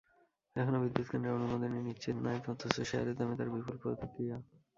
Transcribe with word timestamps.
এখনো 0.55 0.77
বিদ্যুৎকেন্দ্রের 0.83 1.37
অনুমোদনই 1.37 1.81
নিশ্চিত 1.89 2.15
নায়, 2.23 2.41
অথচ 2.45 2.75
শেয়ারের 2.81 3.15
দামে 3.17 3.35
তার 3.39 3.49
বিপুল 3.53 3.75
প্রতিক্রিয়া। 3.83 4.37